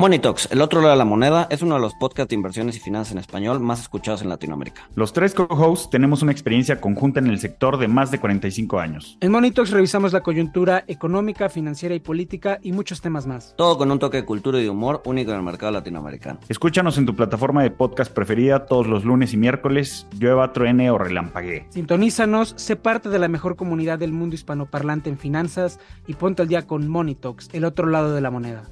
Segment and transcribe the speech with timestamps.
[0.00, 2.78] Monitox, el otro lado de la moneda, es uno de los podcasts de inversiones y
[2.78, 4.88] finanzas en español más escuchados en Latinoamérica.
[4.94, 9.18] Los tres co-hosts tenemos una experiencia conjunta en el sector de más de 45 años.
[9.20, 13.54] En Monitox revisamos la coyuntura económica, financiera y política y muchos temas más.
[13.56, 16.38] Todo con un toque de cultura y de humor único en el mercado latinoamericano.
[16.48, 20.98] Escúchanos en tu plataforma de podcast preferida todos los lunes y miércoles, llueva, truene o
[20.98, 21.66] relampaguee.
[21.70, 26.46] Sintonízanos, sé parte de la mejor comunidad del mundo hispanoparlante en finanzas y ponte al
[26.46, 28.70] día con Monitox, el otro lado de la moneda.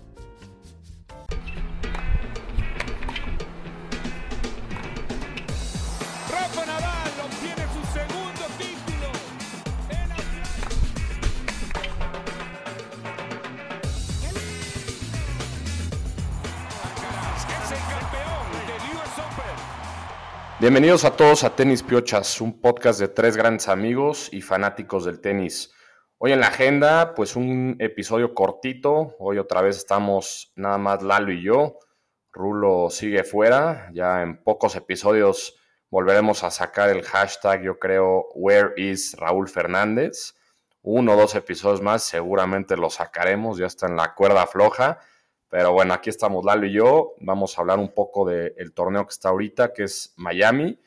[20.59, 25.21] Bienvenidos a todos a Tenis Piochas, un podcast de tres grandes amigos y fanáticos del
[25.21, 25.71] tenis.
[26.17, 29.17] Hoy en la agenda, pues un episodio cortito.
[29.19, 31.79] Hoy otra vez estamos nada más Lalo y yo.
[32.33, 33.91] Rulo sigue fuera.
[33.93, 35.57] Ya en pocos episodios
[35.91, 40.37] volveremos a sacar el hashtag, yo creo, Where is Raúl Fernández.
[40.81, 45.01] Uno o dos episodios más seguramente lo sacaremos, ya está en la cuerda floja.
[45.49, 47.15] Pero bueno, aquí estamos Lalo y yo.
[47.21, 50.79] Vamos a hablar un poco del torneo que está ahorita, que es Miami.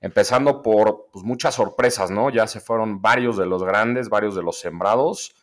[0.00, 2.30] Empezando por pues, muchas sorpresas, ¿no?
[2.30, 5.34] Ya se fueron varios de los grandes, varios de los sembrados.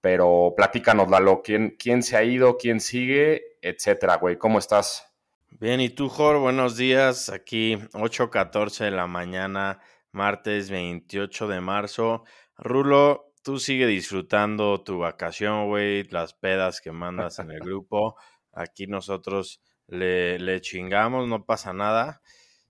[0.00, 4.38] Pero platícanos, Lalo, ¿quién, quién se ha ido, quién sigue, etcétera, güey?
[4.38, 5.08] ¿Cómo estás?
[5.50, 6.38] Bien, ¿y tú, Jor?
[6.38, 7.30] Buenos días.
[7.30, 9.80] Aquí 8.14 de la mañana,
[10.12, 12.24] martes 28 de marzo.
[12.56, 18.14] Rulo, tú sigue disfrutando tu vacación, güey, las pedas que mandas en el grupo.
[18.52, 22.20] Aquí nosotros le, chingamos, no pasa nada.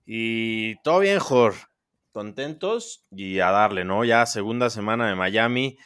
[0.05, 1.53] Y todo bien, Jor.
[2.13, 4.05] Contentos y a darle, ¿no?
[4.05, 5.77] Ya segunda semana de Miami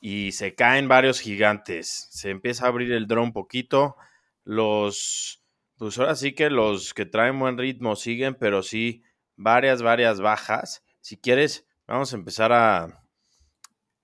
[0.00, 2.06] y se caen varios gigantes.
[2.12, 3.96] Se empieza a abrir el drone un poquito.
[4.44, 5.42] Los,
[5.78, 9.02] pues ahora sí que los que traen buen ritmo siguen, pero sí
[9.34, 10.84] varias, varias bajas.
[11.00, 13.02] Si quieres, vamos a empezar a,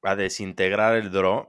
[0.05, 1.49] a desintegrar el draw.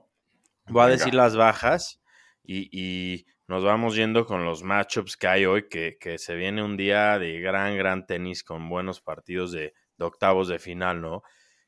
[0.67, 2.01] Voy a decir las bajas
[2.43, 7.19] y, nos vamos yendo con los matchups que hay hoy, que, se viene un día
[7.19, 11.21] de gran, gran tenis con buenos partidos de, octavos de final, ¿no?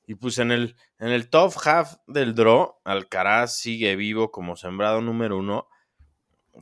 [0.08, 5.02] Y pues en el, en el top half del draw, Alcaraz sigue vivo como sembrado
[5.02, 5.68] número uno,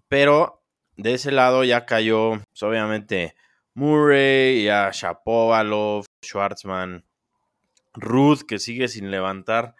[0.07, 0.63] pero
[0.97, 3.35] de ese lado ya cayó, pues obviamente,
[3.73, 7.05] Murray, ya Shapovalov, Schwartzman,
[7.93, 9.75] Ruth, que sigue sin levantar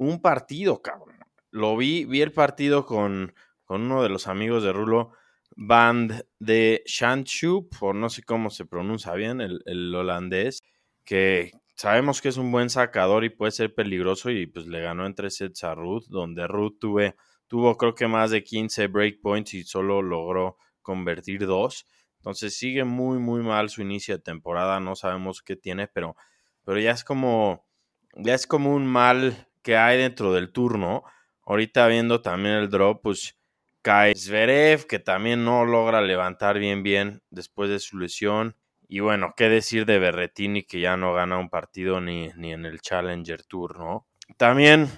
[0.00, 1.18] un partido, cabrón.
[1.50, 3.34] Lo vi, vi el partido con,
[3.64, 5.12] con uno de los amigos de Rulo,
[5.56, 10.62] Band de Shanchup, o no sé cómo se pronuncia bien, el, holandés,
[11.04, 15.04] que sabemos que es un buen sacador y puede ser peligroso y pues le ganó
[15.04, 17.14] en tres sets a Ruth, donde Ruth tuve,
[17.46, 21.86] tuvo creo que más de 15 breakpoints y solo logró convertir dos.
[22.16, 26.16] Entonces sigue muy, muy mal su inicio de temporada, no sabemos qué tiene, pero,
[26.64, 27.66] pero ya es como,
[28.14, 31.04] ya es como un mal que hay dentro del turno.
[31.44, 33.36] Ahorita viendo también el drop, pues
[33.82, 38.56] cae Zverev, que también no logra levantar bien bien después de su lesión.
[38.88, 42.66] Y bueno, qué decir de Berretini, que ya no gana un partido ni, ni en
[42.66, 44.06] el Challenger Tour, ¿no?
[44.36, 44.88] También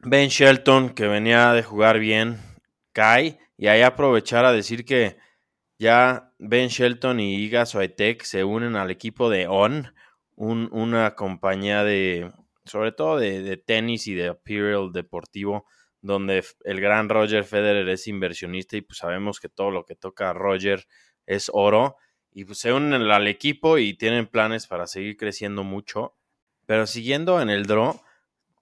[0.00, 2.38] Ben Shelton, que venía de jugar bien,
[2.92, 3.38] cae.
[3.56, 5.16] Y ahí aprovechar a decir que
[5.78, 9.94] ya Ben Shelton y Iga Swiatek se unen al equipo de ON,
[10.36, 12.32] una compañía de
[12.64, 15.66] sobre todo de, tenis y de apparel deportivo,
[16.00, 20.30] donde el gran Roger Federer es inversionista y pues sabemos que todo lo que toca
[20.30, 20.86] a Roger
[21.26, 21.96] es oro.
[22.32, 26.16] Y pues se unen al equipo y tienen planes para seguir creciendo mucho.
[26.66, 28.00] Pero siguiendo en el draw,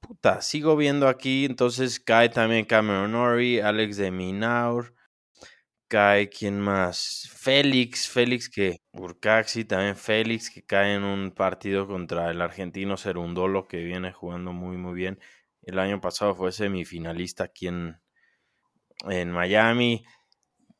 [0.00, 4.94] puta, sigo viendo aquí, entonces cae también Cameron Ori, Alex de Minaur,
[5.92, 7.28] cae, ¿quién más?
[7.34, 13.68] Félix, Félix que, Urcaxi, también Félix que cae en un partido contra el argentino Cerundolo
[13.68, 15.20] que viene jugando muy muy bien.
[15.60, 18.00] El año pasado fue semifinalista aquí en,
[19.10, 20.02] en Miami.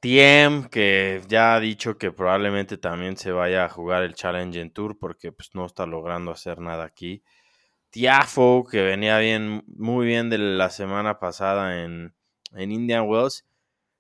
[0.00, 4.98] Tiem, que ya ha dicho que probablemente también se vaya a jugar el Challenge Tour
[4.98, 7.22] porque pues, no está logrando hacer nada aquí.
[7.90, 12.14] Tiafo, que venía bien, muy bien de la semana pasada en,
[12.54, 13.44] en Indian Wells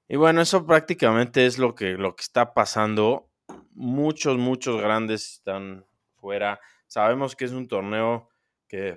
[0.08, 3.30] y bueno, eso prácticamente es lo que, lo que está pasando.
[3.70, 6.60] Muchos, muchos grandes están fuera.
[6.86, 8.28] Sabemos que es un torneo
[8.68, 8.96] que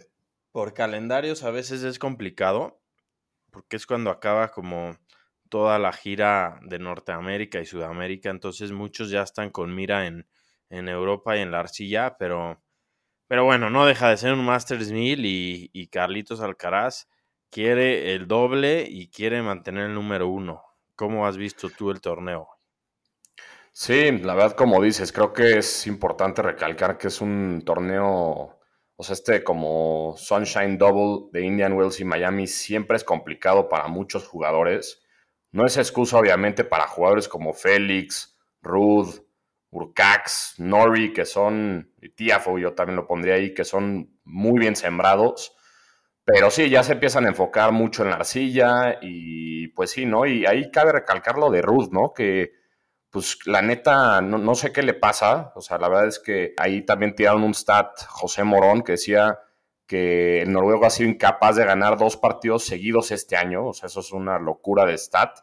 [0.52, 2.81] por calendarios a veces es complicado,
[3.52, 4.98] porque es cuando acaba como
[5.50, 10.28] toda la gira de Norteamérica y Sudamérica, entonces muchos ya están con mira en,
[10.69, 12.62] en Europa y en la arcilla, pero,
[13.28, 17.07] pero bueno, no deja de ser un Masters 1000 y, y Carlitos Alcaraz
[17.50, 20.65] quiere el doble y quiere mantener el número uno.
[20.95, 22.47] ¿Cómo has visto tú el torneo?
[23.74, 28.57] Sí, la verdad, como dices, creo que es importante recalcar que es un torneo,
[28.95, 33.88] o sea, este como Sunshine Double de Indian Wells y Miami siempre es complicado para
[33.89, 35.03] muchos jugadores.
[35.51, 39.25] No es excusa, obviamente, para jugadores como Félix, Ruth,
[39.71, 44.77] Urcax, Nori, que son, y Tiafo, yo también lo pondría ahí, que son muy bien
[44.77, 45.57] sembrados.
[46.25, 50.25] Pero sí, ya se empiezan a enfocar mucho en la arcilla y pues sí, ¿no?
[50.25, 52.13] Y ahí cabe recalcar lo de Ruth, ¿no?
[52.13, 52.51] Que
[53.12, 55.54] pues la neta, no, sé qué le pasa.
[55.56, 59.39] O sea, la verdad es que ahí también tiraron un stat José Morón que decía
[59.88, 63.68] que el noruego ha sido incapaz de ganar dos partidos seguidos este año.
[63.68, 65.39] O sea, eso es una locura de stat.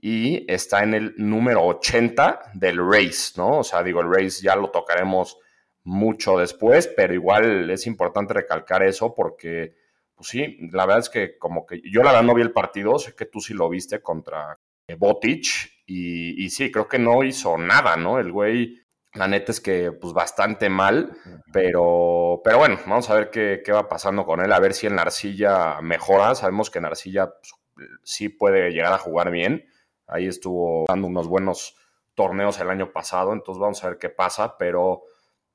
[0.00, 3.58] Y está en el número 80 del race, ¿no?
[3.58, 5.38] O sea, digo, el race ya lo tocaremos
[5.82, 9.74] mucho después, pero igual es importante recalcar eso porque,
[10.16, 12.98] pues sí, la verdad es que como que yo la verdad no vi el partido,
[12.98, 14.58] sé que tú sí lo viste contra
[14.98, 18.18] Botic y, sí, creo que no hizo nada, ¿no?
[18.18, 18.80] El güey,
[19.12, 21.16] la neta es que pues bastante mal,
[21.52, 24.96] pero, pero bueno, vamos a ver qué, va pasando con él, a ver si en
[24.96, 26.34] la arcilla mejora.
[26.34, 27.54] Sabemos que en arcilla pues,
[28.02, 29.66] sí puede llegar a jugar bien.
[30.06, 31.76] Ahí estuvo dando unos buenos
[32.14, 35.02] torneos el año pasado, entonces vamos a ver qué pasa, pero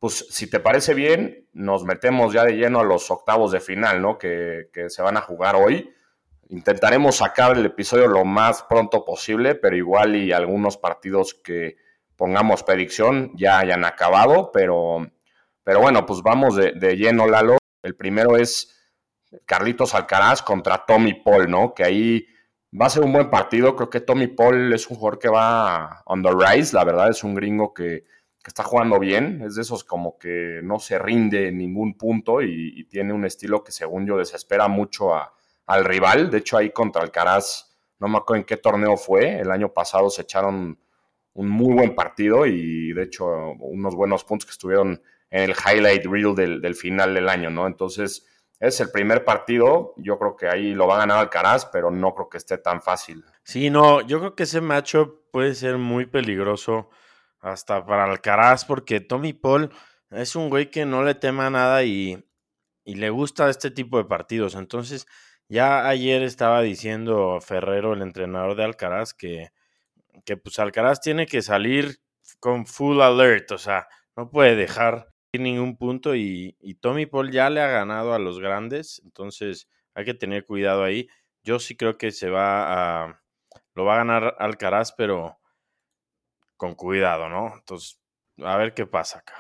[0.02, 4.02] pues si te parece bien, nos metemos ya de lleno a los octavos de final,
[4.02, 4.18] ¿no?
[4.18, 5.94] Que, que se van a jugar hoy.
[6.50, 11.78] Intentaremos sacar el episodio lo más pronto posible, pero igual y algunos partidos que
[12.16, 15.08] pongamos predicción ya hayan acabado, pero,
[15.64, 17.60] pero bueno, pues vamos de, lleno, Lalo.
[17.84, 18.76] El primero es
[19.46, 21.76] Carlitos Alcaraz contra Tommy Paul, ¿no?
[21.76, 22.26] Que ahí
[22.74, 23.76] va a ser un buen partido.
[23.76, 27.24] Creo que Tommy Paul es un jugador que va on the rise, la verdad, es
[27.24, 28.04] un gringo que,
[28.50, 29.42] está jugando bien.
[29.46, 33.64] Es de esos como que no se rinde en ningún punto y tiene un estilo
[33.64, 35.34] que, según yo, desespera mucho a,
[35.72, 36.30] al rival.
[36.30, 39.40] De hecho, ahí contra Alcaraz, no me acuerdo en qué torneo fue.
[39.40, 40.78] El año pasado se echaron
[41.34, 43.26] un muy buen partido y de hecho
[43.60, 47.68] unos buenos puntos que estuvieron en el highlight reel del, final del año, ¿no?
[47.68, 48.28] Entonces,
[48.60, 49.94] es el primer partido.
[49.98, 52.82] Yo creo que ahí lo va a ganar Alcaraz, pero no creo que esté tan
[52.82, 53.24] fácil.
[53.44, 56.90] Sí, no, yo creo que ese macho puede ser muy peligroso
[57.42, 59.72] hasta para Alcaraz, porque Tommy Paul
[60.12, 62.24] es un güey que no le tema nada y,
[62.86, 64.56] y le gusta este tipo de partidos.
[64.56, 65.08] Entonces,
[65.50, 69.50] ya ayer estaba diciendo Ferrero, el entrenador de Alcaraz, que,
[70.26, 72.00] que pues Alcaraz tiene que salir
[72.40, 77.50] con full alert, o sea, no puede dejar ningún punto y, y, Tommy Paul ya
[77.50, 81.08] le ha ganado a los grandes, entonces hay que tener cuidado ahí.
[81.44, 83.22] Yo sí creo que se va a,
[83.76, 85.40] lo va a ganar Alcaraz, pero
[86.62, 87.56] con cuidado, ¿no?
[87.56, 88.00] Entonces,
[88.38, 89.34] a ver qué pasa acá.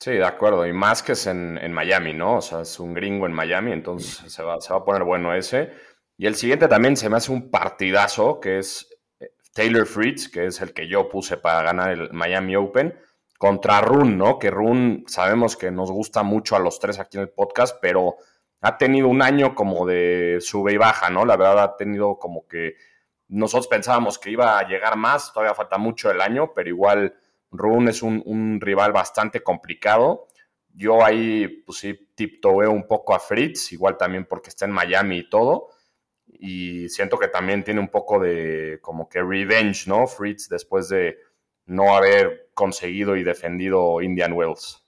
[0.00, 0.66] Sí, de acuerdo.
[0.66, 2.36] Y más que es en, Miami, ¿no?
[2.38, 5.34] O sea, es un gringo en Miami, entonces se va, se va a poner bueno
[5.34, 5.74] ese.
[6.16, 8.88] Y el siguiente también se me hace un partidazo, que es
[9.20, 12.98] eh, Taylor Fritz, que es el que yo puse para ganar el Miami Open,
[13.36, 14.38] contra Run, ¿no?
[14.38, 18.16] Que Run sabemos que nos gusta mucho a los tres aquí en el podcast, pero
[18.62, 21.26] ha tenido un año como de sube y baja, ¿no?
[21.26, 22.76] La verdad ha tenido como que
[23.28, 27.14] nosotros pensábamos que iba a llegar más, todavía falta mucho el año, pero igual
[27.50, 30.28] Rune es un, rival bastante complicado.
[30.72, 35.18] Yo ahí, pues sí, tiptoeo un poco a Fritz, igual también porque está en Miami
[35.18, 35.68] y todo.
[36.26, 40.06] Y siento que también tiene un poco de como que revenge, ¿no?
[40.06, 41.18] Fritz después de
[41.66, 44.84] no haber conseguido y defendido Indian Wells.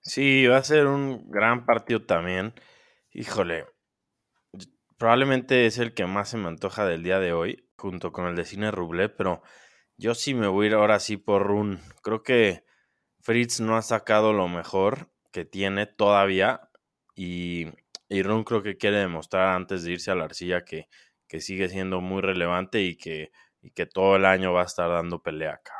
[0.00, 2.54] Sí, va a ser un gran partido también.
[3.12, 3.66] Híjole,
[4.98, 8.36] probablemente es el que más se me antoja del día de hoy, junto con el
[8.36, 9.42] de Cine Ruble, pero
[9.96, 11.80] yo sí me voy a ir ahora sí por Run.
[12.02, 12.64] Creo que
[13.20, 16.70] Fritz no ha sacado lo mejor que tiene todavía
[17.14, 17.66] y,
[18.08, 20.88] y Run creo que quiere demostrar antes de irse a la arcilla que,
[21.28, 24.90] que sigue siendo muy relevante y que, y que todo el año va a estar
[24.90, 25.74] dando pelea acá.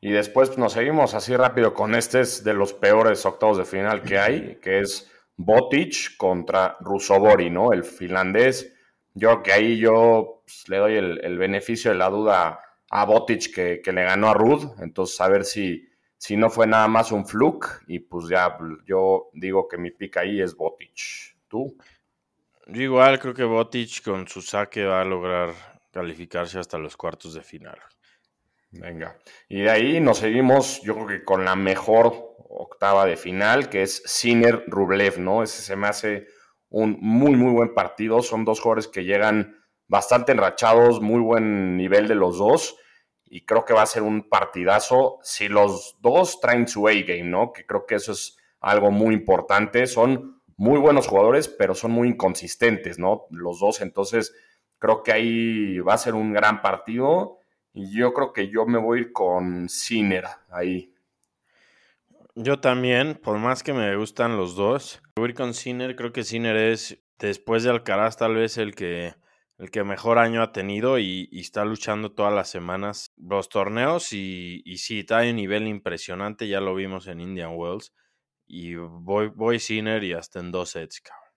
[0.00, 4.02] Y después nos seguimos así rápido con este es de los peores octavos de final
[4.02, 7.72] que hay, que es Botic contra Rusobori, ¿no?
[7.72, 8.72] El finlandés.
[9.14, 12.60] Yo que ahí yo pues, le doy el, el beneficio de la duda
[12.90, 14.70] a Botic que, que, le ganó a Rud.
[14.80, 17.82] Entonces, a ver si, si no fue nada más un fluke.
[17.86, 21.36] Y pues ya yo digo que mi pica ahí es Botic.
[21.48, 21.76] ¿Tú?
[22.66, 25.52] Yo igual creo que Botic con su saque va a lograr
[25.92, 27.78] calificarse hasta los cuartos de final.
[28.70, 29.16] Venga.
[29.48, 33.82] Y de ahí nos seguimos, yo creo que con la mejor octava de final, que
[33.82, 35.42] es Sinner Rublev, ¿no?
[35.42, 36.26] Ese se me hace
[36.68, 38.22] un muy, muy buen partido.
[38.22, 39.56] Son dos jugadores que llegan
[39.88, 42.76] bastante enrachados, muy buen nivel de los dos
[43.24, 47.52] y creo que va a ser un partidazo si los dos traen su A-game, ¿no?
[47.52, 49.86] Que creo que eso es algo muy importante.
[49.86, 53.26] Son muy buenos jugadores, pero son muy inconsistentes, ¿no?
[53.30, 54.32] Los dos, entonces
[54.84, 57.38] Creo que ahí va a ser un gran partido
[57.72, 60.93] y yo creo que yo me voy a ir con Sinner ahí.
[62.36, 65.94] Yo también, por más que me gustan los dos, voy con Sinner.
[65.94, 69.14] Creo que Sinner es, después de Alcaraz, tal vez el que,
[69.58, 74.12] el que mejor año ha tenido y, está luchando todas las semanas los torneos.
[74.12, 77.94] Y, sí, trae un nivel impresionante, ya lo vimos en Indian Wells.
[78.46, 81.30] Y voy, voy Sinner y hasta en dos sets, cabrón.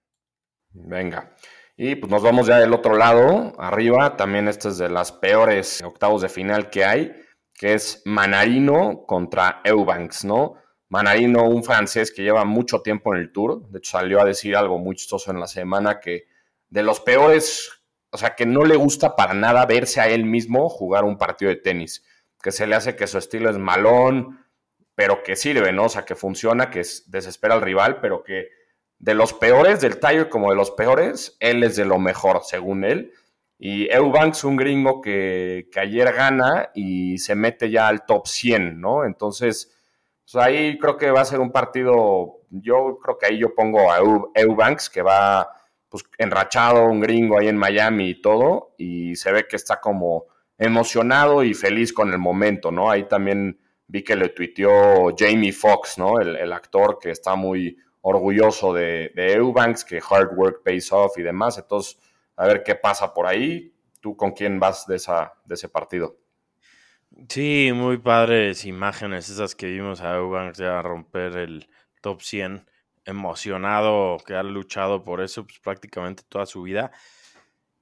[0.72, 1.36] Venga.
[1.78, 4.18] Y pues nos vamos ya del otro lado, arriba.
[4.18, 7.14] También este es de las peores octavos de final que hay,
[7.54, 10.56] que es Manarino contra Eubanks, ¿no?
[10.90, 14.56] Manarino, un francés que lleva mucho tiempo en el tour, de hecho salió a decir
[14.56, 16.28] algo muy chistoso en la semana que
[16.70, 17.72] de los peores,
[18.12, 21.50] o sea, que no le gusta para nada verse a él mismo jugar un partido
[21.50, 22.06] de tenis,
[22.42, 24.46] que se le hace que su estilo es malón,
[24.96, 25.86] pero que sirve, ¿no?
[25.86, 28.50] O sea, que funciona, que desespera al rival, pero que
[28.98, 32.84] de los peores del Tiger como de los peores, él es de lo mejor, según
[32.84, 33.14] él.
[33.60, 38.80] Y Eubanks, un gringo que, que ayer gana y se mete ya al top 100,
[38.80, 39.06] ¿no?
[39.06, 39.77] Entonces
[40.36, 44.00] ahí creo que va a ser un partido, yo creo que ahí yo pongo a
[44.36, 45.50] Eubanks, que va
[45.90, 50.26] pues, enrachado, un gringo ahí en Miami y todo, y se ve que está como
[50.58, 52.90] emocionado y feliz con el momento, ¿no?
[52.90, 56.20] Ahí también vi que le tuiteó Jamie Foxx, ¿no?
[56.20, 61.24] El, actor que está muy orgulloso de, de, Eubanks, que hard work pays off y
[61.24, 61.58] demás.
[61.58, 61.98] Entonces,
[62.36, 63.74] a ver qué pasa por ahí.
[64.00, 66.18] ¿Tú con quién vas de, esa, de ese partido?
[67.30, 71.68] Sí, muy padres imágenes esas que vimos a Eubanks ya romper el
[72.02, 72.70] top 100.
[73.06, 76.92] Emocionado que ha luchado por eso pues, prácticamente toda su vida.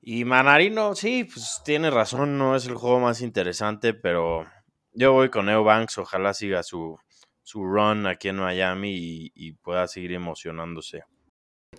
[0.02, 4.46] Y Manarino, sí, pues tiene razón, no es el juego más interesante, pero
[4.94, 6.98] yo voy con Eubanks, ojalá siga su,
[7.42, 11.04] su run aquí en Miami y, y, pueda seguir emocionándose.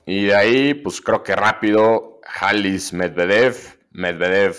[0.05, 3.57] Y de ahí, pues creo que rápido, Halis Medvedev,
[3.93, 4.57] Medvedev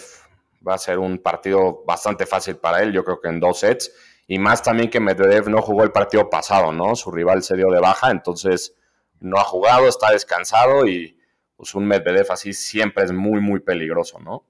[0.68, 3.92] va a ser un partido bastante fácil para él, yo creo que en dos sets.
[4.28, 6.96] Y más también que Medvedev no jugó el partido pasado, ¿no?
[6.96, 8.76] Su rival se dio de baja, entonces
[9.20, 11.18] no ha jugado, está descansado y
[11.56, 14.46] pues un Medvedev así siempre es muy, muy peligroso, ¿no?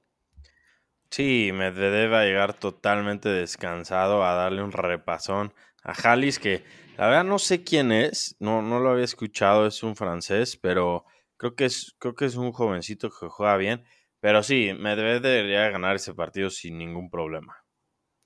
[1.09, 6.63] Sí, Medvedev va a llegar totalmente descansado a darle un repasón a Halis, que
[6.97, 11.05] la verdad no sé quién es, no, no lo había escuchado, es un francés, pero
[11.37, 13.85] creo que es, creo que es un jovencito que juega bien.
[14.27, 17.63] Pero sí, Medvedev debería ganar ese partido sin ningún problema.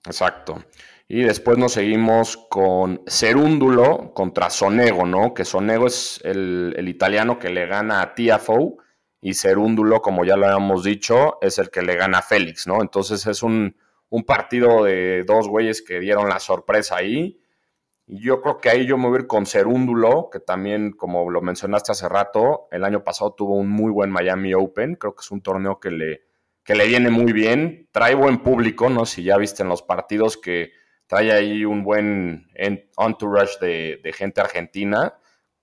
[0.04, 0.66] Exacto.
[1.08, 5.36] Y después nos seguimos con Cerúndulo contra Sonego, ¿no?
[5.36, 8.78] Que Sonego es el, italiano que le gana a Tiafoe
[9.22, 12.82] y Cerúndulo, como ya lo habíamos dicho, es el que le gana a Félix, ¿no?
[12.82, 13.78] Entonces es un,
[14.10, 17.41] un partido de dos güeyes que dieron la sorpresa ahí
[18.14, 21.42] yo creo que ahí yo me voy a ir con Cerúndulo, que también, como lo
[21.42, 24.96] mencionaste hace rato, el año pasado tuvo un muy buen Miami Open.
[24.96, 26.22] Creo que es un torneo que le,
[26.66, 27.88] que le viene muy bien.
[27.94, 29.06] Trae buen público, ¿no?
[29.06, 30.74] Si ya viste en los partidos que
[31.08, 35.16] trae ahí un buen entourage de, gente argentina.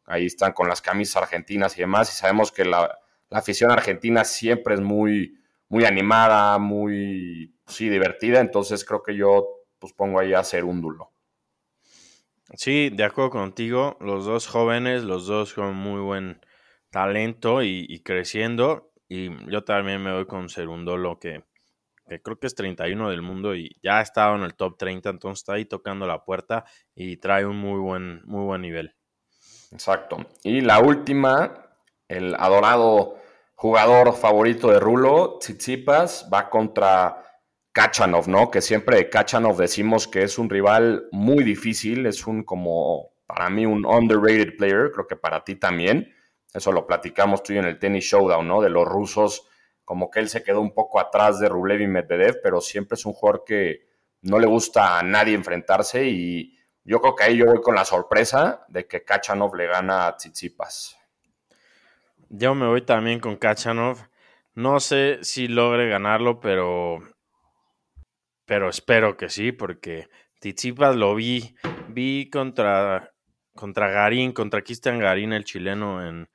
[0.06, 2.10] Ahí están con las camisas argentinas y demás.
[2.14, 5.38] Y sabemos que la, la afición argentina siempre es muy,
[5.68, 8.40] muy animada, muy, sí, divertida.
[8.40, 11.12] Entonces creo que yo pues pongo ahí a Cerúndulo.
[12.54, 13.96] Sí, de acuerdo contigo.
[14.00, 16.40] Los dos jóvenes, los dos con muy buen
[16.90, 18.92] talento y, creciendo.
[19.08, 21.44] Y yo también me voy con Serundolo, que,
[22.08, 25.10] que creo que es 31 del mundo y ya ha estado en el top 30,
[25.10, 26.64] entonces está ahí tocando la puerta
[26.94, 28.94] y trae un muy buen, muy buen nivel.
[29.72, 30.18] Exacto.
[30.42, 31.70] Y la última,
[32.08, 33.16] el adorado
[33.54, 37.27] jugador favorito de Rulo, Tsitsipas, va contra
[37.78, 38.50] Kachanov, ¿no?
[38.50, 43.49] Que siempre de Kachanov decimos que es un rival muy difícil, es un como, para
[43.50, 46.12] mí, un underrated player, creo que para ti también.
[46.52, 48.61] Eso lo platicamos tú y en el Tennis Showdown, ¿no?
[48.61, 49.47] De los rusos,
[49.85, 53.06] como que él se quedó un poco atrás de Rublev y Medvedev, pero siempre es
[53.06, 53.87] un jugador que
[54.23, 57.85] no le gusta a nadie enfrentarse y yo creo que ahí yo voy con la
[57.85, 60.99] sorpresa de que Kachanov le gana a Tsitsipas.
[62.28, 63.99] Yo me voy también con Kachanov.
[64.56, 67.04] No sé si logre ganarlo, pero
[68.48, 70.08] pero espero que sí, porque
[70.40, 71.54] Tizipas lo vi,
[71.88, 73.12] vi contra,
[73.54, 76.30] contra Garín, contra Cristian Garín, el chileno, en,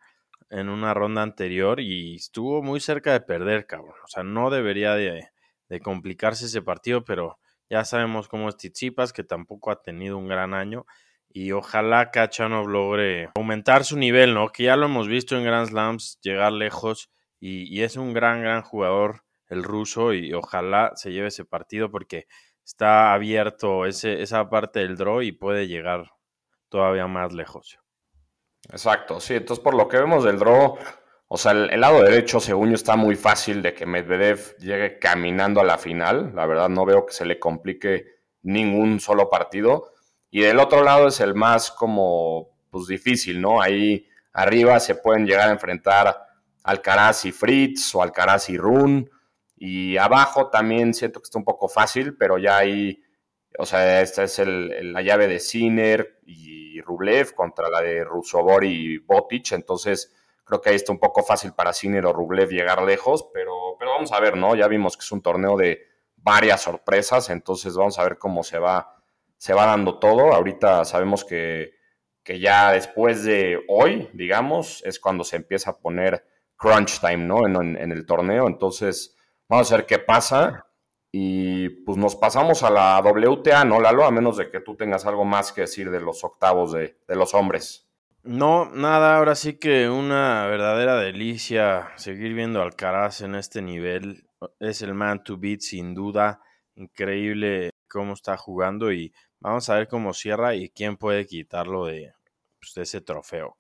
[0.52, 3.96] en una ronda anterior y estuvo muy cerca de perder, cabrón.
[4.04, 5.28] O sea, no debería de,
[5.70, 10.28] de complicarse ese partido, pero ya sabemos cómo es Tizipas, que tampoco ha tenido un
[10.28, 10.86] gran año.
[11.30, 14.50] Y ojalá Kachanov logre aumentar su nivel, ¿no?
[14.50, 17.10] Que ya lo hemos visto en Grand Slams, llegar lejos.
[17.40, 21.92] Y, y es un gran, gran jugador el ruso y ojalá se lleve ese partido
[21.92, 22.28] porque
[22.64, 26.12] está abierto ese, esa parte del draw y puede llegar
[26.70, 27.80] todavía más lejos.
[28.72, 30.78] Exacto, sí, entonces por lo que vemos del draw,
[31.28, 35.62] O sea, el, lado derecho, según yo, está muy fácil de que Medvedev llegue caminando
[35.62, 36.32] a la final.
[36.36, 38.06] La verdad, no veo que se le complique
[38.44, 39.94] ningún solo partido.
[40.30, 43.62] Y del otro lado es el más como, pues difícil, ¿no?
[43.62, 46.16] Ahí arriba se pueden llegar a enfrentar
[46.64, 49.10] Alcaraz y Fritz o Alcaraz y Run.
[49.66, 53.02] Y abajo también siento que está un poco fácil, pero ya hay,
[53.58, 58.98] o sea, esta es la llave de Sinner y Rublev contra la de Rusovor y
[58.98, 59.54] Botic.
[59.54, 63.78] Entonces, creo que ahí está un poco fácil para Sinner o Rublev llegar lejos, pero,
[63.80, 64.54] pero vamos a ver, ¿no?
[64.54, 65.82] Ya vimos que es un torneo de
[66.18, 69.02] varias sorpresas, entonces vamos a ver cómo se va,
[69.38, 70.34] se va dando todo.
[70.34, 71.72] Ahorita sabemos que,
[72.22, 76.26] que ya después de hoy, digamos, es cuando se empieza a poner
[76.58, 77.46] crunch time, ¿no?
[77.46, 78.48] En, el torneo.
[78.48, 79.16] Entonces,
[79.48, 80.66] vamos a ver qué pasa.
[81.12, 84.04] Y pues nos pasamos a la WTA, ¿no, Lalo?
[84.04, 87.16] A menos de que tú tengas algo más que decir de los octavos de, de
[87.16, 87.88] los hombres.
[88.24, 94.28] No, nada, ahora sí que una verdadera delicia seguir viendo al Alcaraz en este nivel.
[94.60, 96.42] Es el man to beat sin duda.
[96.76, 102.14] Increíble cómo está jugando y vamos a ver cómo cierra y quién puede quitarlo de,
[102.60, 103.56] pues, de ese trofeo.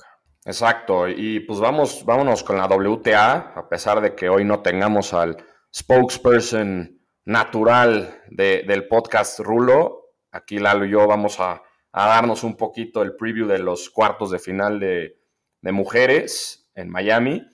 [0.45, 5.13] Exacto, y pues vamos, vámonos con la WTA, a pesar de que hoy no tengamos
[5.13, 5.37] al
[5.73, 10.11] spokesperson natural del podcast Rulo.
[10.31, 11.61] Aquí Lalo y yo vamos a,
[11.91, 15.19] darnos un poquito el preview de los cuartos de final de,
[15.61, 17.45] de mujeres en Miami.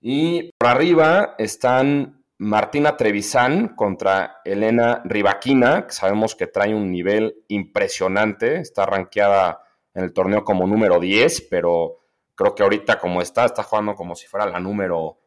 [0.00, 7.44] Y por arriba están Martina Trevisan contra Elena Rivaquina, que sabemos que trae un nivel
[7.48, 9.62] impresionante, está rankeada
[9.94, 11.98] en el torneo como número 10, pero
[12.38, 15.17] Creo que ahorita como está, está jugando como si fuera la número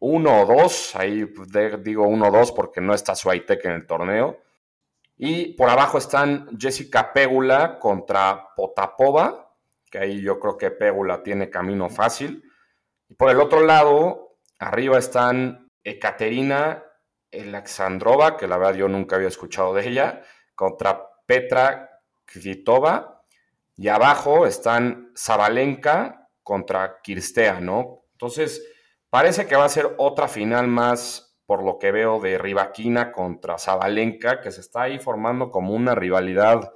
[0.00, 0.94] uno o dos.
[0.96, 1.26] Ahí
[1.80, 4.38] digo uno o dos porque no está Suaytec en el torneo.
[5.16, 9.52] Y por abajo están Jessica Pégula contra Potapova,
[9.90, 12.44] que ahí yo creo que Pégula tiene camino fácil.
[13.08, 16.84] Y por el otro lado, arriba están Ekaterina
[17.32, 20.22] Alexandrova, que la verdad yo nunca había escuchado de ella,
[20.54, 23.22] contra Petra Kvitova
[23.76, 28.06] y abajo están Zabalenka contra Kirstea, ¿no?
[28.12, 28.66] Entonces,
[29.10, 33.58] parece que va a ser otra final más, por lo que veo, de Rivaquina contra
[33.58, 36.72] Zabalenka, que se está ahí formando como una rivalidad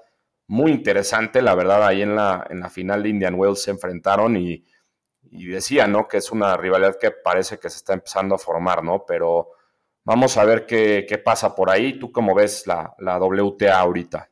[0.47, 1.43] muy interesante.
[1.43, 4.65] La verdad, ahí en la, en la final de Indian Wells se enfrentaron y,
[5.23, 6.09] decía, ¿no?
[6.09, 9.05] Que es una rivalidad que parece que se está empezando a formar, ¿no?
[9.07, 9.51] Pero
[10.05, 11.99] vamos a ver qué, pasa por ahí.
[11.99, 14.29] ¿Tú cómo ves la, la WTA ahorita?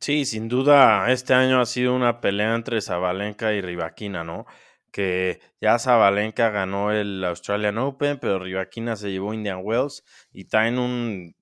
[0.00, 4.46] Sí, sin duda, este año ha sido una pelea entre Zabalenka y Rivaquina, ¿no?
[4.90, 10.78] Que ya Zabalenka ganó el Australian Open, pero Rivaquina se llevó Indian Wells y en
[10.78, 11.36] un,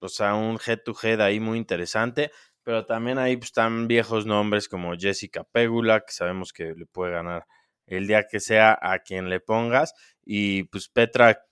[0.00, 2.30] o sea, un head-to-head ahí muy interesante,
[2.62, 7.12] pero también ahí pues, están viejos nombres como Jessica Pegula, que sabemos que le puede
[7.12, 7.46] ganar
[7.86, 11.44] el día que sea a quien le pongas, y pues Petra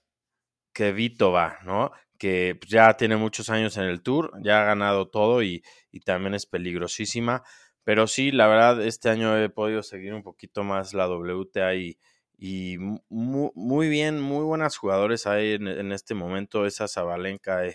[0.73, 1.91] Kvitova, ¿no?
[2.23, 5.61] que pues, ya tiene muchos años en el tour, ya ha ganado todo y,
[6.05, 7.43] también es peligrosísima.
[7.83, 11.97] Pero sí, la verdad, este año he podido seguir un poquito más la WTA y,
[12.37, 12.77] y
[13.09, 16.65] muy, bien, muy buenas jugadores hay en, este momento.
[16.65, 17.65] Esa Zabalenka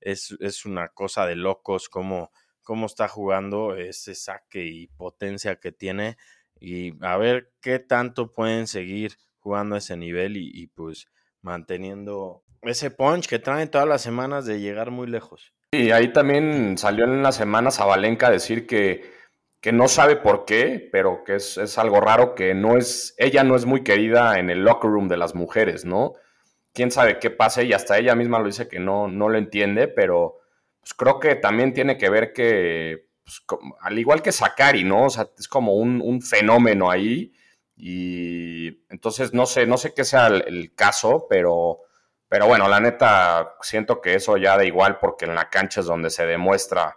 [0.00, 5.72] es, es, una cosa de locos cómo, cómo está jugando, ese saque y potencia que
[5.72, 6.16] tiene.
[6.58, 11.08] Y a ver qué tanto pueden seguir jugando a ese nivel y, y pues
[11.42, 15.52] manteniendo ese punch que traen todas las semanas de llegar muy lejos.
[15.72, 19.19] Y ahí también salió en las semanas a Valenca decir que,
[19.60, 23.56] que no sabe por qué, pero que es, algo raro, que no es, ella no
[23.56, 26.14] es muy querida en el locker room de las mujeres, ¿no?
[26.72, 29.88] Quién sabe qué pasa y hasta ella misma lo dice que no, no lo entiende,
[29.88, 30.38] pero
[30.80, 33.42] pues creo que también tiene que ver que, pues,
[33.80, 35.06] al igual que Sakari, ¿no?
[35.06, 37.32] O sea, es como un, un fenómeno ahí
[37.76, 41.80] y entonces no sé, no sé qué sea el caso, pero
[42.30, 45.86] pero bueno, la neta, siento que eso ya da igual porque en la cancha es
[45.86, 46.96] donde se demuestra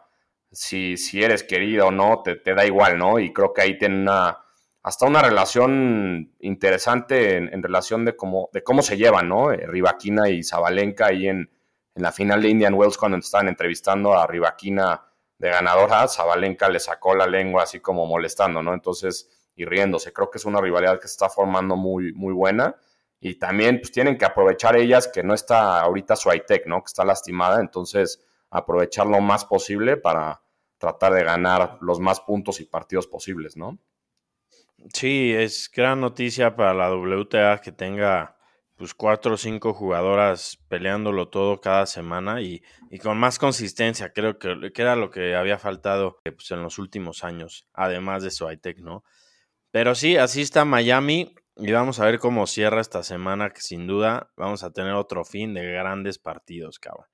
[0.53, 3.19] si, si eres querido o no, te, da igual, ¿no?
[3.19, 4.37] Y creo que ahí tiene una,
[4.83, 9.51] hasta una relación interesante en, relación de cómo, de cómo se llevan, ¿no?
[9.51, 11.49] Eh, Rivaquina y Zabalenka ahí en,
[11.95, 15.03] en, la final de Indian Wells cuando estaban entrevistando a Rivaquina
[15.37, 18.73] de ganadora, Zabalenka le sacó la lengua así como molestando, ¿no?
[18.73, 20.13] Entonces, y riéndose.
[20.13, 22.75] Creo que es una rivalidad que se está formando muy, muy buena
[23.19, 26.81] y también pues, tienen que aprovechar ellas que no está ahorita su ITEC, ¿no?
[26.81, 30.41] Que está lastimada, entonces aprovechar lo más posible para
[30.77, 33.79] tratar de ganar los más puntos y partidos posibles, ¿no?
[34.93, 38.37] Sí, es gran noticia para la WTA que tenga
[38.75, 42.61] pues cuatro o cinco jugadoras peleándolo todo cada semana y,
[43.01, 47.23] con más consistencia, creo que, que, era lo que había faltado pues, en los últimos
[47.23, 49.03] años, además de su ITEC, ¿no?
[49.71, 53.87] Pero sí, así está Miami y vamos a ver cómo cierra esta semana, que sin
[53.87, 57.07] duda vamos a tener otro fin de grandes partidos, cabrón.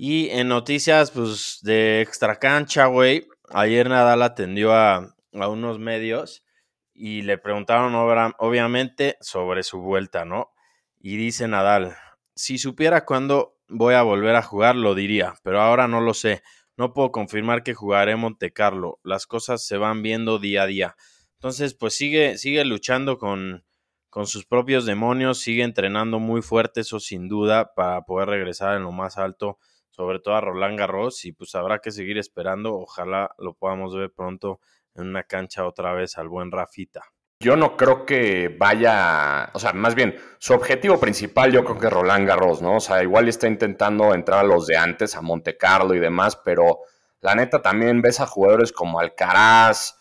[0.00, 6.44] Y en noticias, pues, de extra cancha, güey, ayer Nadal atendió a, a unos medios
[6.94, 7.96] y le preguntaron
[8.38, 10.52] obviamente sobre su vuelta, ¿no?
[11.00, 11.96] Y dice Nadal,
[12.36, 16.44] si supiera cuándo voy a volver a jugar, lo diría, pero ahora no lo sé.
[16.76, 19.00] No puedo confirmar que jugaré Monte Carlo.
[19.02, 20.96] Las cosas se van viendo día a día.
[21.38, 23.64] Entonces, pues sigue, sigue luchando con,
[24.10, 28.84] con sus propios demonios, sigue entrenando muy fuerte, eso sin duda, para poder regresar en
[28.84, 29.58] lo más alto,
[29.98, 32.72] sobre todo a Roland Garros, y pues habrá que seguir esperando.
[32.76, 34.60] Ojalá lo podamos ver pronto
[34.94, 37.02] en una cancha otra vez al buen Rafita.
[37.40, 41.90] Yo no creo que vaya, o sea, más bien, su objetivo principal yo creo que
[41.90, 42.76] Roland Garros, ¿no?
[42.76, 46.36] O sea, igual está intentando entrar a los de antes, a Monte Carlo y demás,
[46.36, 46.78] pero
[47.20, 49.98] la neta también ves a jugadores como Alcaraz,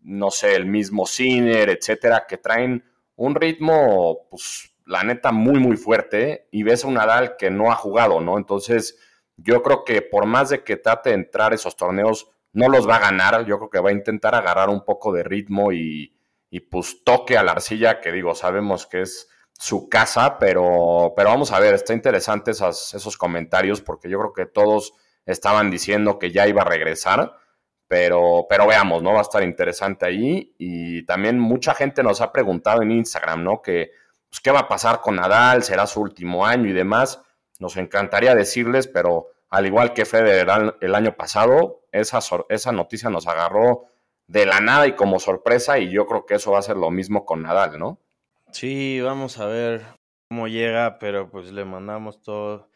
[0.00, 5.76] no sé, el mismo Sinner, etcétera, que traen un ritmo, pues, la neta, muy, muy
[5.76, 8.36] fuerte, y ves a un Nadal que no ha jugado, ¿no?
[8.36, 8.98] Entonces,
[9.38, 12.96] yo creo que por más de que trate de entrar esos torneos, no los va
[12.96, 16.14] a ganar, yo creo que va a intentar agarrar un poco de ritmo y,
[16.70, 21.52] pues toque a la arcilla, que digo, sabemos que es su casa, pero, pero vamos
[21.52, 26.48] a ver, está interesante esos comentarios porque yo creo que todos estaban diciendo que ya
[26.48, 27.34] iba a regresar,
[27.86, 29.12] pero, pero veamos, ¿no?
[29.12, 33.62] Va a estar interesante ahí y también mucha gente nos ha preguntado en Instagram, ¿no?
[33.62, 33.92] Que,
[34.28, 35.62] pues, ¿qué va a pasar con Nadal?
[35.62, 37.22] ¿Será su último año y demás?
[37.58, 43.26] Nos encantaría decirles, pero al igual que Federer el año pasado, esa, esa noticia nos
[43.26, 43.86] agarró
[44.26, 46.90] de la nada y como sorpresa y yo creo que eso va a ser lo
[46.90, 47.98] mismo con Nadal, ¿no?
[48.52, 49.86] Sí, vamos a ver
[50.28, 52.68] cómo llega, pero pues le mandamos todo,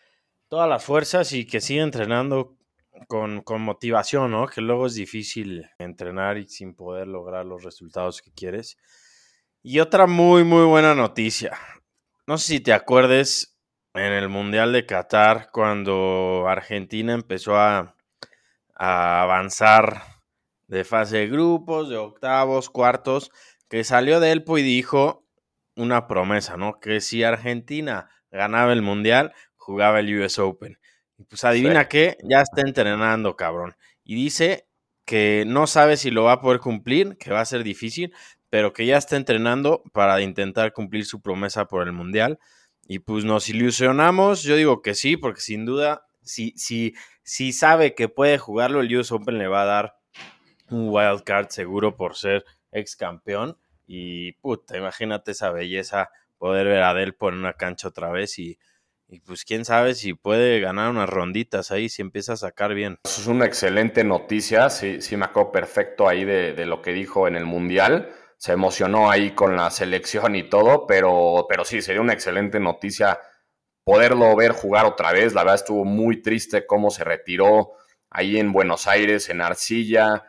[0.48, 2.56] todas las fuerzas y que siga entrenando
[3.06, 4.46] con, con, motivación, ¿no?
[4.46, 8.78] Que luego es difícil entrenar y sin poder lograr los resultados que quieres.
[9.62, 11.56] Y otra muy, muy buena noticia.
[12.26, 13.51] No sé si te acuerdes,
[13.94, 17.94] en el Mundial de Qatar cuando Argentina empezó a,
[18.74, 20.02] avanzar
[20.66, 23.30] de fase de grupos, de octavos, cuartos,
[23.68, 25.24] que salió de Elpo y dijo
[25.76, 26.80] una promesa, ¿no?
[26.80, 30.78] Que si Argentina ganaba el Mundial, jugaba el US Open.
[31.16, 33.76] Y pues adivina qué, ya está entrenando, cabrón.
[34.02, 34.66] Y dice
[35.04, 38.12] que no sabe si lo va a poder cumplir, que va a ser difícil,
[38.50, 42.38] pero que ya está entrenando para intentar cumplir su promesa por el Mundial.
[42.86, 47.94] Y pues nos ilusionamos, yo digo que sí, porque sin duda, si, si, si sabe
[47.94, 49.96] que puede jugarlo, el US Open le va a dar
[50.70, 53.56] un wild card seguro por ser ex campeón.
[53.86, 58.58] Y puta, imagínate esa belleza, poder ver a Delpo en una cancha otra vez y,
[59.08, 62.98] y pues quién sabe si puede ganar unas ronditas ahí, si empieza a sacar bien.
[63.04, 67.28] Eso es una excelente noticia, sí, sí me acuerdo perfecto ahí de lo que dijo
[67.28, 68.12] en el Mundial
[68.42, 73.20] se emocionó ahí con la selección y todo, pero, pero sí, sería una excelente noticia
[73.84, 75.32] poderlo ver jugar otra vez.
[75.32, 77.74] La verdad estuvo muy triste cómo se retiró
[78.10, 80.24] ahí en Buenos Aires, en Arcilla,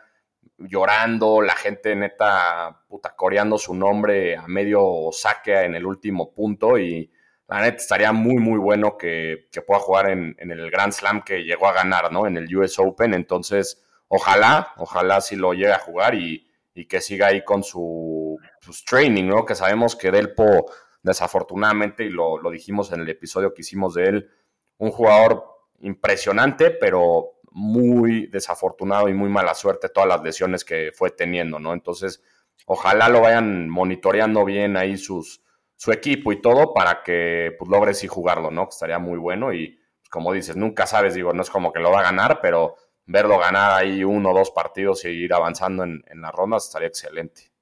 [0.58, 6.78] llorando, la gente neta puta coreando su nombre a medio saque en el último punto
[6.78, 7.10] y
[7.48, 11.42] la neta estaría muy muy bueno que, pueda jugar en, en, el Grand Slam que
[11.42, 12.28] llegó a ganar, ¿no?
[12.28, 17.00] En el US Open, entonces ojalá, ojalá si lo llegue a jugar y y que
[17.00, 19.44] siga ahí con su pues, training, ¿no?
[19.44, 20.66] Que sabemos que Delpo,
[21.02, 24.30] desafortunadamente, y lo, dijimos en el episodio que hicimos de él,
[24.78, 25.44] un jugador
[25.80, 31.72] impresionante, pero muy desafortunado y muy mala suerte todas las lesiones que fue teniendo, ¿no?
[31.72, 32.22] Entonces,
[32.66, 35.44] ojalá lo vayan monitoreando bien ahí sus,
[35.76, 38.64] su equipo y todo para que pues, logre sí jugarlo, ¿no?
[38.64, 41.78] Que estaría muy bueno y, pues, como dices, nunca sabes, digo, no es como que
[41.78, 42.74] lo va a ganar, pero
[43.06, 46.88] verlo ganar ahí uno o dos partidos y ir avanzando en, en las rondas estaría
[46.88, 47.52] excelente.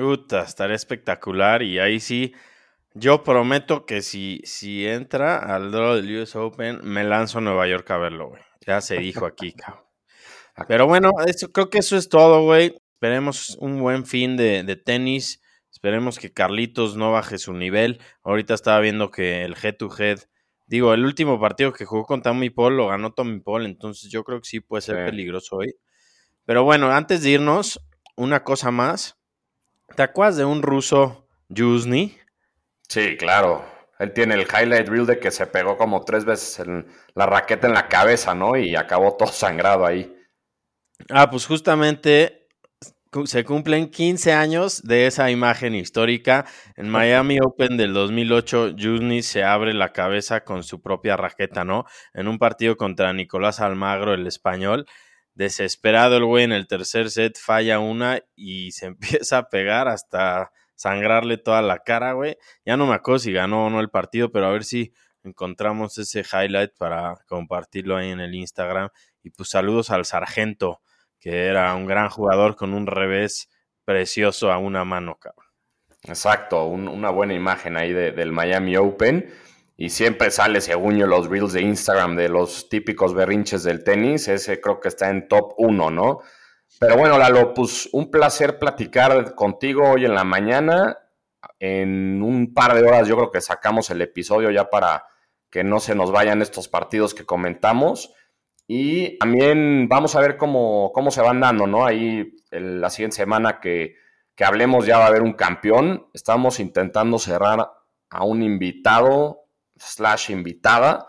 [0.00, 2.34] Uta, estaría espectacular y ahí sí,
[2.94, 7.68] yo prometo que si, si entra al draw del US Open, me lanzo a Nueva
[7.68, 8.42] York a verlo, güey.
[8.66, 9.84] Ya se dijo aquí, cabrón.
[10.66, 12.74] Pero bueno, eso, creo que eso es todo, güey.
[12.94, 15.40] Esperemos un buen fin de, de tenis.
[15.70, 18.00] Esperemos que Carlitos no baje su nivel.
[18.24, 20.18] Ahorita estaba viendo que el head-to-head
[20.68, 24.22] Digo, el último partido que jugó con Tommy Paul lo ganó Tommy Paul, entonces yo
[24.22, 25.74] creo que sí puede ser peligroso hoy.
[26.44, 27.80] Pero bueno, antes de irnos,
[28.16, 29.16] una cosa más.
[29.96, 32.18] ¿Te acuerdas de un ruso, Yuzny?
[32.86, 33.64] Sí, claro.
[33.98, 37.66] Él tiene el highlight reel de que se pegó como tres veces en la raqueta
[37.66, 38.54] en la cabeza, ¿no?
[38.54, 40.14] Y acabó todo sangrado ahí.
[41.08, 42.37] Ah, pues justamente
[43.24, 46.46] se cumplen 15 años de esa imagen histórica.
[46.76, 51.84] En Miami Open del 2008, Jusni se abre la cabeza con su propia raqueta, ¿no?
[52.12, 54.86] En un partido contra Nicolás Almagro, el español.
[55.34, 60.50] Desesperado el güey en el tercer set, falla una y se empieza a pegar hasta
[60.74, 62.36] sangrarle toda la cara, güey.
[62.64, 64.92] Ya no me acuerdo si ganó o no el partido, pero a ver si
[65.24, 68.90] encontramos ese highlight para compartirlo ahí en el Instagram.
[69.22, 70.80] Y pues saludos al sargento,
[71.20, 73.48] que era un gran jugador con un revés
[73.84, 75.46] precioso a una mano, cabrón.
[76.04, 79.32] Exacto, una buena imagen ahí del Miami Open.
[79.76, 84.28] Y siempre sale, según yo, los reels de Instagram de los típicos berrinches del tenis.
[84.28, 86.20] Ese creo que está en top 1, ¿no?
[86.80, 90.98] Pero bueno, Lalo, pues un placer platicar contigo hoy en la mañana.
[91.60, 95.06] En un par de horas yo creo que sacamos el episodio ya para
[95.50, 98.12] que no se nos vayan estos partidos que comentamos.
[98.68, 101.84] Y también vamos a ver cómo, cómo se van dando, ¿no?
[101.84, 103.96] Ahí la siguiente semana que,
[104.36, 106.06] que hablemos ya va a haber un campeón.
[106.14, 107.72] Estamos intentando cerrar
[108.10, 111.06] a un invitado slash invitada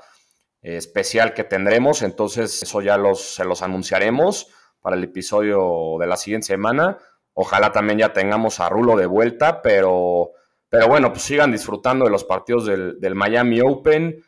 [0.61, 2.01] eh, especial que tendremos.
[2.01, 4.47] Entonces, eso ya los, se los anunciaremos
[4.81, 6.97] para el episodio de la siguiente semana.
[7.33, 10.31] Ojalá también ya tengamos a Rulo de vuelta, pero,
[10.67, 14.23] pero bueno, pues sigan disfrutando de los partidos del, Miami Open.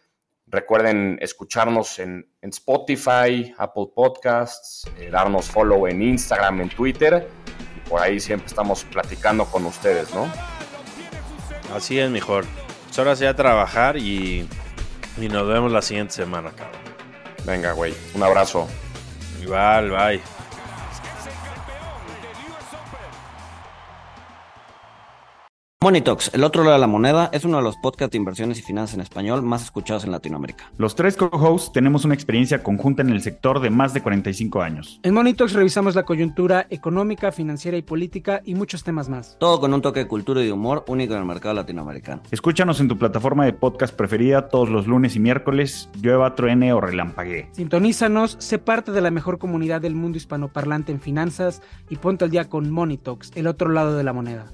[0.51, 7.25] Recuerden escucharnos en, Spotify, Apple Podcasts, eh, darnos follow en Instagram, en Twitter.
[7.77, 10.29] Y por ahí siempre estamos platicando con ustedes, ¿no?
[11.73, 12.43] Así es, mejor.
[12.89, 14.45] Es hora de trabajar y,
[15.17, 16.81] y nos vemos la siguiente semana, cabrón.
[17.45, 17.93] Venga, güey.
[18.13, 18.67] Un abrazo.
[19.41, 20.40] Igual, bye.
[25.83, 28.61] Monitox, el otro lado de la moneda, es uno de los podcasts de inversiones y
[28.61, 30.71] finanzas en español más escuchados en Latinoamérica.
[30.77, 34.99] Los tres co-hosts tenemos una experiencia conjunta en el sector de más de 45 años.
[35.01, 39.37] En Monitox revisamos la coyuntura económica, financiera y política y muchos temas más.
[39.39, 42.21] Todo con un toque de cultura y de humor único en el mercado latinoamericano.
[42.29, 46.79] Escúchanos en tu plataforma de podcast preferida todos los lunes y miércoles, llueva, truene o
[46.79, 47.49] relampaguee.
[47.53, 52.29] Sintonízanos, sé parte de la mejor comunidad del mundo hispanoparlante en finanzas y ponte al
[52.29, 54.53] día con Monitox, el otro lado de la moneda.